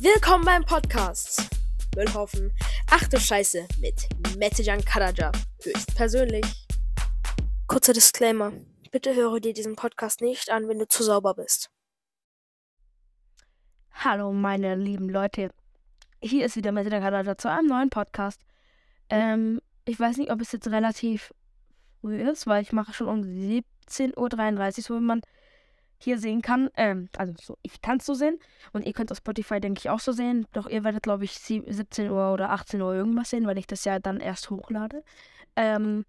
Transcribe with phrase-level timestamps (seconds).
[0.00, 1.50] Willkommen beim Podcast.
[1.96, 2.52] Müllhaufen.
[2.88, 4.08] Ach du Scheiße mit
[4.38, 5.32] Mettejan Karaja.
[5.60, 6.46] Höchstpersönlich.
[7.66, 8.52] Kurzer Disclaimer.
[8.92, 11.68] Bitte höre dir diesen Podcast nicht an, wenn du zu sauber bist.
[13.90, 15.50] Hallo, meine lieben Leute.
[16.22, 18.40] Hier ist wieder Mettejan Karaja zu einem neuen Podcast.
[19.10, 21.34] Ähm, ich weiß nicht, ob es jetzt relativ
[22.00, 25.22] früh ist, weil ich mache schon um 17.33 Uhr, so wie man
[25.98, 26.70] hier sehen kann.
[26.76, 28.38] Ähm, also so, ich kann so sehen.
[28.72, 30.46] Und ihr könnt auf Spotify, denke ich, auch so sehen.
[30.52, 33.84] Doch ihr werdet, glaube ich, 17 Uhr oder 18 Uhr irgendwas sehen, weil ich das
[33.84, 35.02] ja dann erst hochlade.
[35.56, 36.04] Ähm,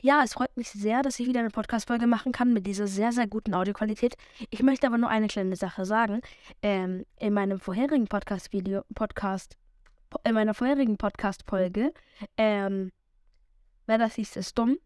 [0.00, 3.10] ja, es freut mich sehr, dass ich wieder eine Podcast-Folge machen kann mit dieser sehr,
[3.10, 4.16] sehr guten Audioqualität.
[4.50, 6.20] Ich möchte aber nur eine kleine Sache sagen.
[6.60, 9.56] Ähm, in meinem vorherigen Podcast-Video, Podcast,
[10.24, 11.94] in meiner vorherigen Podcast-Folge,
[12.36, 12.92] ähm,
[13.86, 14.76] wer das hieß, ist dumm,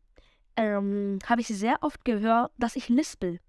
[0.54, 3.40] ähm, habe ich sehr oft gehört, dass ich lispel.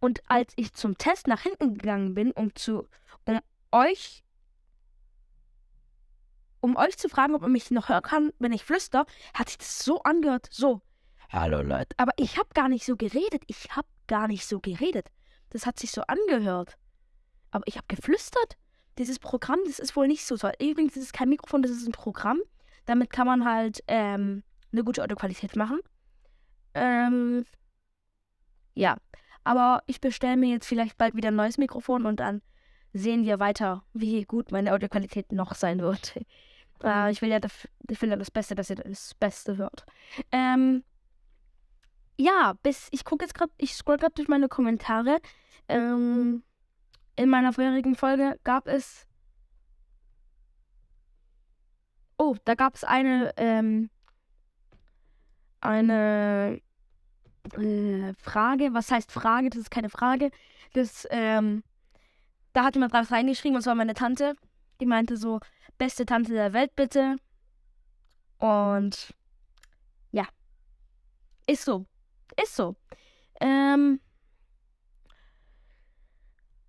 [0.00, 2.88] Und als ich zum Test nach hinten gegangen bin, um zu,
[3.24, 3.40] um
[3.70, 4.24] euch,
[6.60, 9.58] um euch zu fragen, ob man mich noch hören kann, wenn ich flüster, hat sich
[9.58, 10.80] das so angehört, so.
[11.30, 11.94] Hallo Leute.
[11.96, 13.42] Aber ich habe gar nicht so geredet.
[13.46, 15.08] Ich habe gar nicht so geredet.
[15.50, 16.76] Das hat sich so angehört.
[17.50, 18.56] Aber ich habe geflüstert.
[18.98, 20.52] Dieses Programm, das ist wohl nicht so toll.
[20.60, 22.40] Übrigens, das ist kein Mikrofon, das ist ein Programm.
[22.84, 24.42] Damit kann man halt ähm,
[24.72, 25.80] eine gute Audioqualität machen.
[26.74, 27.44] Ähm,
[28.74, 28.96] ja.
[29.44, 32.42] Aber ich bestelle mir jetzt vielleicht bald wieder ein neues Mikrofon und dann
[32.92, 36.16] sehen wir weiter, wie gut meine Audioqualität noch sein wird.
[36.82, 39.86] Äh, ich will ja das, ich will ja das Beste, dass ihr das Beste hört.
[40.30, 40.84] Ähm,
[42.18, 45.20] ja, bis ich gucke jetzt gerade, ich scroll gerade durch meine Kommentare.
[45.68, 46.42] Ähm,
[47.16, 49.06] in meiner vorherigen Folge gab es.
[52.18, 53.90] Oh, da gab es eine, ähm,
[55.60, 56.60] eine
[57.58, 58.74] äh, Frage.
[58.74, 59.50] Was heißt Frage?
[59.50, 60.30] Das ist keine Frage.
[60.72, 61.62] Das, ähm,
[62.52, 64.34] da hat jemand was reingeschrieben, und zwar meine Tante.
[64.80, 65.40] Die meinte so,
[65.78, 67.16] beste Tante der Welt bitte.
[68.38, 69.14] Und
[70.10, 70.26] ja,
[71.46, 71.86] ist so.
[72.42, 72.76] Ist so.
[73.40, 74.00] Ähm,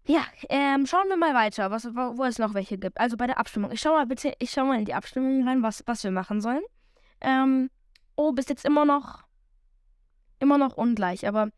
[0.06, 3.00] ja, ähm, schauen wir mal weiter, was, wo, wo, es noch welche gibt.
[3.00, 3.72] Also bei der Abstimmung.
[3.72, 6.42] Ich schau mal bitte, ich schau mal in die Abstimmung rein, was, was wir machen
[6.42, 6.64] sollen.
[7.22, 7.70] Ähm,
[8.16, 9.24] oh, bis jetzt immer noch
[10.44, 11.28] immer noch ungleich.
[11.28, 11.50] Aber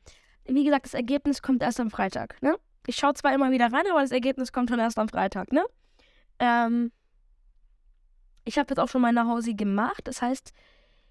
[0.45, 2.41] wie gesagt, das Ergebnis kommt erst am Freitag.
[2.41, 2.57] Ne?
[2.87, 5.51] Ich schaue zwar immer wieder rein, aber das Ergebnis kommt schon erst am Freitag.
[5.51, 5.65] Ne?
[6.39, 6.91] Ähm,
[8.45, 10.01] ich habe jetzt auch schon mein Nachhause gemacht.
[10.05, 10.53] Das heißt,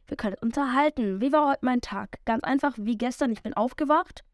[0.06, 1.20] wir können unterhalten.
[1.20, 2.18] Wie war heute mein Tag?
[2.24, 3.32] Ganz einfach wie gestern.
[3.32, 4.24] Ich bin aufgewacht.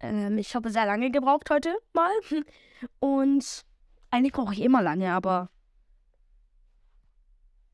[0.00, 2.12] Ähm, ich habe sehr lange gebraucht heute mal.
[3.00, 3.64] Und
[4.10, 5.50] eigentlich brauche ich immer lange, aber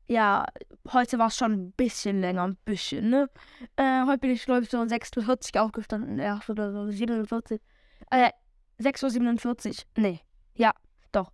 [0.09, 0.45] ja,
[0.91, 3.29] heute war es schon ein bisschen länger, ein bisschen, ne?
[3.75, 7.61] Äh, heute bin ich, glaube ich, so um 6.40 Uhr aufgestanden, ja, oder so 47.
[8.09, 8.31] Äh,
[8.79, 10.19] 6.47 Uhr, nee,
[10.55, 10.73] ja,
[11.11, 11.31] doch.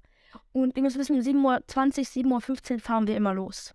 [0.52, 3.74] Und ihr müsst wissen, um 7.20 Uhr, 7.15 Uhr fahren wir immer los.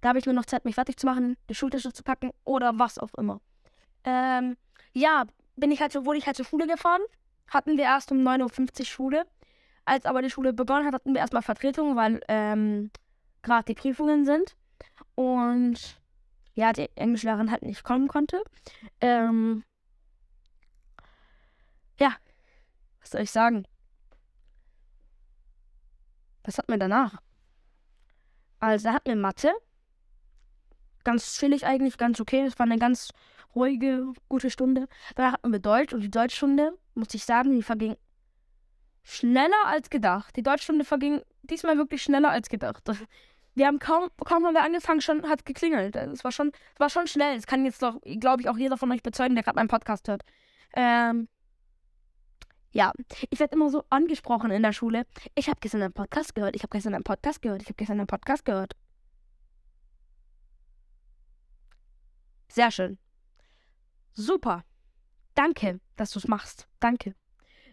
[0.00, 2.78] Da habe ich nur noch Zeit, mich fertig zu machen, die Schultasche zu packen oder
[2.78, 3.42] was auch immer.
[4.04, 4.56] Ähm,
[4.94, 5.26] ja,
[5.56, 7.02] bin ich halt so, wurde ich halt zur Schule gefahren.
[7.48, 9.26] Hatten wir erst um 9.50 Uhr Schule.
[9.84, 12.90] Als aber die Schule begonnen hat, hatten wir erstmal Vertretung, weil, ähm,
[13.46, 14.56] gerade die Prüfungen sind.
[15.14, 15.98] Und
[16.54, 18.42] ja, die Englischlehrerin halt nicht kommen konnte.
[19.00, 19.64] Ähm,
[21.98, 22.14] ja,
[23.00, 23.66] was soll ich sagen?
[26.44, 27.20] Was hat mir danach?
[28.60, 29.52] Also, hat mir Mathe.
[31.04, 32.44] Ganz chillig eigentlich, ganz okay.
[32.46, 33.10] Es war eine ganz
[33.54, 34.88] ruhige, gute Stunde.
[35.14, 37.96] Dann hatten wir Deutsch und die Deutschstunde, muss ich sagen, die verging
[39.02, 40.34] schneller als gedacht.
[40.36, 42.82] Die Deutschstunde verging diesmal wirklich schneller als gedacht.
[43.56, 45.96] Wir haben kaum, kaum haben wir angefangen, schon hat geklingelt.
[45.96, 47.36] Es war schon, es war schon schnell.
[47.36, 50.06] Das kann jetzt doch, glaube ich, auch jeder von euch bezeugen, der gerade meinen Podcast
[50.08, 50.22] hört.
[50.74, 51.26] Ähm,
[52.72, 52.92] ja,
[53.30, 55.06] ich werde immer so angesprochen in der Schule.
[55.34, 56.54] Ich habe gestern einen Podcast gehört.
[56.54, 57.62] Ich habe gestern einen Podcast gehört.
[57.62, 58.76] Ich habe gestern einen Podcast gehört.
[62.48, 62.98] Sehr schön.
[64.12, 64.64] Super.
[65.34, 66.68] Danke, dass du es machst.
[66.78, 67.14] Danke.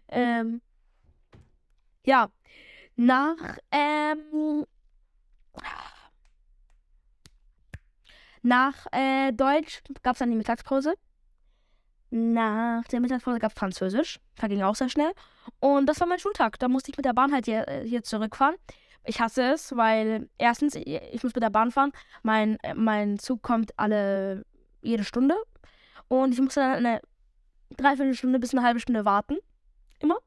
[0.08, 0.62] Ähm,
[2.06, 2.32] ja,
[2.96, 4.66] nach ähm,
[8.42, 10.96] nach äh, Deutsch gab es dann die Mittagspause.
[12.10, 14.20] Nach der Mittagspause gab es Französisch.
[14.36, 15.14] Verging auch sehr schnell.
[15.60, 16.60] Und das war mein Schultag.
[16.60, 18.56] Da musste ich mit der Bahn halt hier, äh, hier zurückfahren.
[19.06, 21.92] Ich hasse es, weil erstens, ich muss mit der Bahn fahren.
[22.22, 24.46] Mein, mein Zug kommt alle
[24.82, 25.36] jede Stunde.
[26.08, 27.02] Und ich musste dann eine
[27.76, 29.38] Dreiviertelstunde bis eine halbe Stunde warten.
[30.00, 30.18] Immer.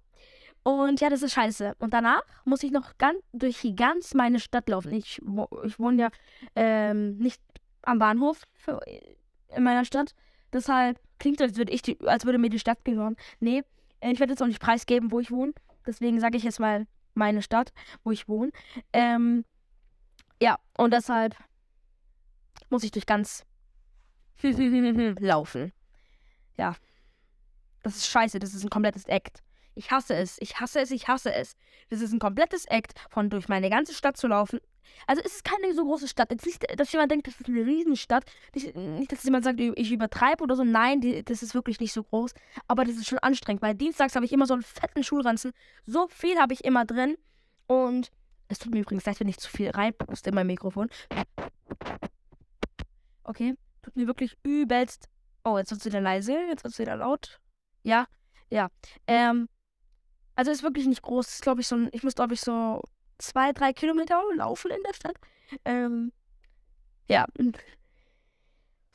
[0.67, 1.77] Und ja, das ist scheiße.
[1.79, 4.93] Und danach muss ich noch ganz, durch ganz meine Stadt laufen.
[4.95, 5.23] Ich,
[5.63, 6.09] ich wohne ja
[6.57, 7.41] ähm, nicht
[7.83, 8.81] am Bahnhof für,
[9.55, 10.13] in meiner Stadt.
[10.53, 13.15] Deshalb klingt es, als würde, ich als würde mir die Stadt gehören.
[13.39, 13.63] Nee,
[14.01, 15.53] ich werde jetzt auch nicht preisgeben, wo ich wohne.
[15.87, 17.73] Deswegen sage ich jetzt mal meine Stadt,
[18.03, 18.51] wo ich wohne.
[18.93, 19.45] Ähm,
[20.43, 21.37] ja, und deshalb
[22.71, 23.45] muss ich durch ganz
[24.43, 25.73] laufen.
[26.57, 26.75] Ja.
[27.85, 29.45] Das ist scheiße, das ist ein komplettes Act.
[29.76, 31.55] Ich hasse es, ich hasse es, ich hasse es.
[31.90, 34.58] Das ist ein komplettes Act, von durch meine ganze Stadt zu laufen.
[35.06, 36.31] Also es ist keine so große Stadt.
[36.31, 38.25] Jetzt nicht, dass jemand denkt, das ist eine Riesenstadt.
[38.55, 40.64] Nicht, nicht dass jemand sagt, ich übertreibe oder so.
[40.64, 42.32] Nein, die, das ist wirklich nicht so groß.
[42.67, 45.52] Aber das ist schon anstrengend, weil dienstags habe ich immer so einen fetten Schulranzen.
[45.84, 47.19] So viel habe ich immer drin.
[47.67, 48.11] Und
[48.49, 50.88] es tut mir übrigens leid, wenn ich zu viel reinpuste in mein Mikrofon.
[53.25, 55.11] Okay, tut mir wirklich übelst.
[55.44, 57.40] Oh, jetzt wird es wieder leise, jetzt wird es wieder laut.
[57.82, 58.06] Ja,
[58.49, 58.69] ja.
[59.06, 59.49] Ähm,
[60.37, 61.27] also ist wirklich nicht groß.
[61.27, 62.83] Ist, glaube ich, so ein, ich muss, glaube ich, so
[63.19, 65.17] zwei, drei Kilometer laufen in der Stadt.
[65.65, 66.12] Ähm,
[67.09, 67.27] ja.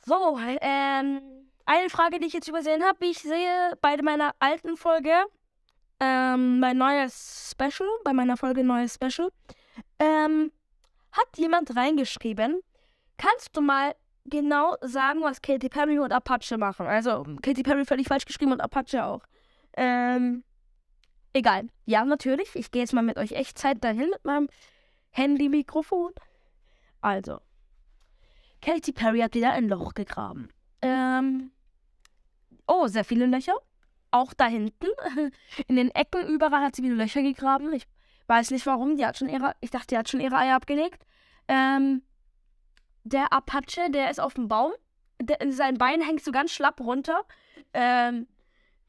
[0.04, 1.20] So, ähm,
[1.66, 3.04] eine Frage, die ich jetzt übersehen habe.
[3.06, 5.12] Ich sehe bei meiner alten Folge
[6.00, 9.30] ähm, mein neues Special, bei meiner Folge neues Special,
[9.98, 10.50] ähm,
[11.12, 12.60] hat jemand reingeschrieben,
[13.18, 16.86] kannst du mal genau sagen, was Katy Perry und Apache machen?
[16.86, 19.22] Also, Katy Perry völlig falsch geschrieben und Apache auch.
[19.76, 20.42] Ähm,
[21.32, 21.68] Egal.
[21.86, 22.54] Ja, natürlich.
[22.54, 24.48] Ich gehe jetzt mal mit euch Echtzeit dahin mit meinem
[25.10, 26.12] Handy-Mikrofon.
[27.00, 27.40] Also.
[28.60, 30.48] Katy Perry hat wieder ein Loch gegraben.
[30.82, 31.50] Ähm.
[32.66, 33.54] Oh, sehr viele Löcher.
[34.10, 34.88] Auch da hinten.
[35.66, 37.72] In den Ecken überall hat sie wieder Löcher gegraben.
[37.72, 37.86] Ich
[38.26, 38.96] weiß nicht warum.
[38.96, 39.54] Die hat schon ihre.
[39.60, 41.04] Ich dachte, die hat schon ihre Eier abgelegt.
[41.48, 42.02] Ähm.
[43.04, 44.72] Der Apache, der ist auf dem Baum.
[45.20, 47.24] Der, sein Bein hängt so ganz schlapp runter.
[47.72, 48.28] Ähm.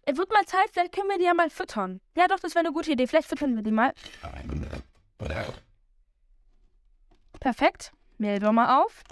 [0.05, 2.01] Es wird mal Zeit, vielleicht können wir die ja mal füttern.
[2.15, 3.07] Ja, doch, das wäre eine gute Idee.
[3.07, 3.93] Vielleicht füttern wir die mal.
[7.39, 7.93] Perfekt.
[8.17, 9.03] Mehlwürmer auf.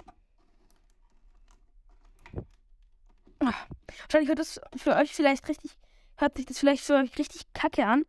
[3.40, 3.66] Ach,
[4.02, 5.72] wahrscheinlich hört das für euch vielleicht richtig,
[6.16, 8.04] hört sich das vielleicht für euch richtig kacke an.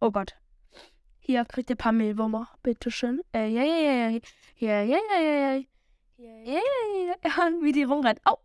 [0.00, 0.36] Oh Gott.
[1.20, 2.48] Hier kriegt ihr ein paar Mehlwürmer.
[2.62, 3.22] Bitteschön.
[3.32, 4.20] Äh, ja, ja, ja, ja.
[4.56, 5.64] Ja, ja, ja, ja, ja.
[6.16, 6.60] Ja, ja.
[7.62, 8.20] Wie die rumrennt.
[8.24, 8.38] Au!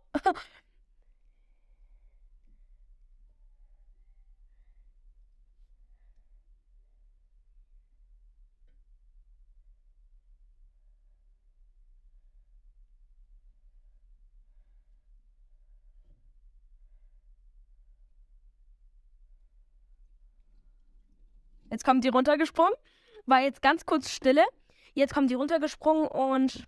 [21.70, 22.74] Jetzt kommt die runtergesprungen.
[23.26, 24.44] War jetzt ganz kurz Stille.
[24.94, 26.66] Jetzt kommt die runtergesprungen und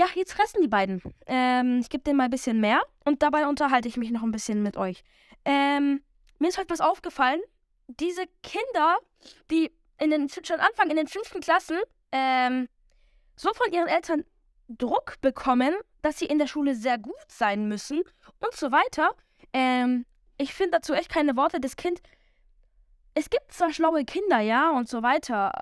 [0.00, 1.02] ja, jetzt fressen die beiden.
[1.26, 4.30] Ähm, ich gebe denen mal ein bisschen mehr und dabei unterhalte ich mich noch ein
[4.30, 5.04] bisschen mit euch.
[5.44, 6.02] Ähm,
[6.38, 7.42] mir ist heute was aufgefallen.
[7.86, 8.98] Diese Kinder,
[9.50, 11.76] die in den, schon Anfang in den fünften Klassen
[12.12, 12.66] ähm,
[13.36, 14.24] so von ihren Eltern
[14.68, 18.00] Druck bekommen, dass sie in der Schule sehr gut sein müssen
[18.38, 19.14] und so weiter.
[19.52, 20.06] Ähm,
[20.38, 21.60] ich finde dazu echt keine Worte.
[21.60, 22.00] Das Kind.
[23.12, 25.52] Es gibt zwar schlaue Kinder, ja, und so weiter,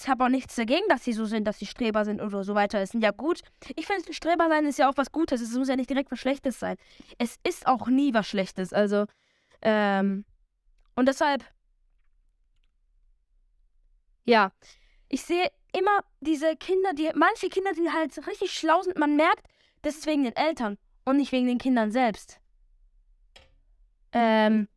[0.00, 2.54] ich habe auch nichts dagegen, dass sie so sind, dass sie Streber sind oder so
[2.54, 2.80] weiter.
[2.80, 3.40] Es sind ja gut.
[3.76, 5.40] Ich finde, Streber sein ist ja auch was Gutes.
[5.40, 6.76] Es muss ja nicht direkt was Schlechtes sein.
[7.18, 8.72] Es ist auch nie was Schlechtes.
[8.72, 9.06] Also,
[9.62, 10.24] ähm,
[10.94, 11.44] und deshalb,
[14.24, 14.52] ja,
[15.08, 19.46] ich sehe immer diese Kinder, die, manche Kinder, die halt richtig schlau sind, man merkt,
[19.82, 22.40] das ist wegen den Eltern und nicht wegen den Kindern selbst.
[24.12, 24.68] Ähm,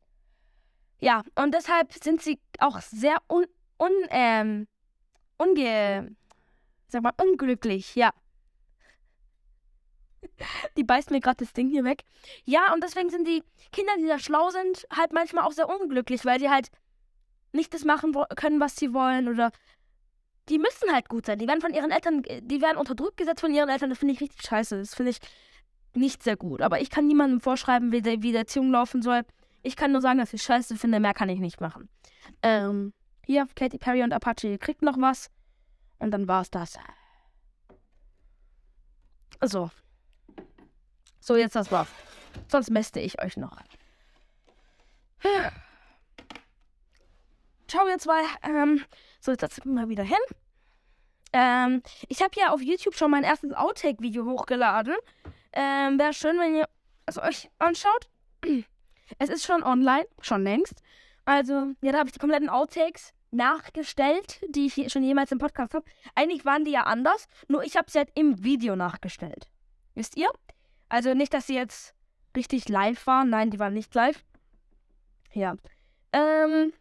[1.00, 3.46] ja, und deshalb sind sie auch sehr un,
[3.78, 4.68] un ähm,
[5.38, 6.16] unge...
[6.88, 8.12] Sag mal, unglücklich, ja.
[10.78, 12.04] Die beißt mir gerade das Ding hier weg.
[12.46, 16.26] Ja, und deswegen sind die Kinder, die da schlau sind, halt manchmal auch sehr unglücklich,
[16.26, 16.70] weil die halt
[17.52, 19.52] nicht das machen können, was sie wollen oder
[20.50, 21.40] die müssen halt gut sein.
[21.40, 23.90] Die werden von ihren Eltern, die werden unter Druck gesetzt von ihren Eltern.
[23.90, 24.78] Das finde ich richtig scheiße.
[24.78, 25.20] Das finde ich
[25.96, 26.62] nicht sehr gut.
[26.62, 29.24] Aber ich kann niemandem vorschreiben, wie, der, wie die Erziehung laufen soll.
[29.64, 31.00] Ich kann nur sagen, dass ich scheiße finde.
[31.00, 31.90] Mehr kann ich nicht machen.
[32.44, 32.94] Ähm,
[33.26, 35.30] hier, Katy Perry und Apache kriegt noch was.
[36.00, 36.78] Und dann war's das.
[39.42, 39.70] So.
[41.20, 41.88] So, jetzt das war's.
[42.48, 43.58] Sonst mäste ich euch noch.
[47.68, 48.22] Ciao, ihr zwei.
[48.44, 48.84] Ähm,
[49.20, 50.18] so, jetzt setzen wir mal wieder hin.
[51.34, 54.96] Ähm, ich habe ja auf YouTube schon mein erstes Outtake-Video hochgeladen.
[55.52, 56.70] Ähm, Wäre schön, wenn ihr
[57.06, 58.10] es euch anschaut.
[59.20, 60.82] Es ist schon online, schon längst.
[61.26, 65.74] Also, ja, da habe ich die kompletten Outtakes nachgestellt, die ich schon jemals im Podcast
[65.74, 65.86] habe.
[66.14, 69.50] Eigentlich waren die ja anders, nur ich habe sie halt im Video nachgestellt.
[69.96, 70.30] Wisst ihr?
[70.88, 71.96] Also nicht, dass sie jetzt
[72.36, 73.30] richtig live waren.
[73.30, 74.24] Nein, die waren nicht live.
[75.34, 75.56] Ja.
[76.14, 76.74] Ähm.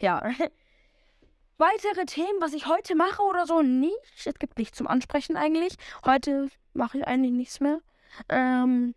[0.00, 0.22] Ja.
[1.58, 3.92] Weitere Themen, was ich heute mache oder so, nicht.
[4.24, 5.74] Es gibt nichts zum Ansprechen eigentlich.
[6.06, 7.80] Heute mache ich eigentlich nichts mehr.
[8.28, 8.94] Ähm.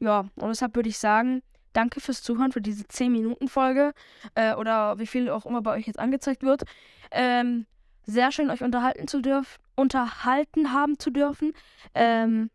[0.00, 1.42] Ja, und deshalb würde ich sagen,
[1.72, 3.92] danke fürs Zuhören für diese 10-Minuten-Folge
[4.34, 6.64] äh, oder wie viel auch immer bei euch jetzt angezeigt wird.
[7.10, 7.66] Ähm,
[8.04, 11.52] sehr schön, euch unterhalten zu dürfen, unterhalten haben zu dürfen.
[11.94, 12.50] Ähm,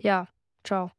[0.00, 0.28] ja,
[0.64, 0.90] ciao.